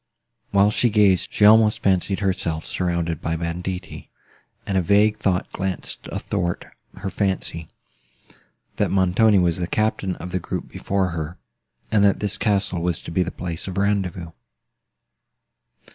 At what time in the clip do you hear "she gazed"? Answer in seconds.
0.71-1.27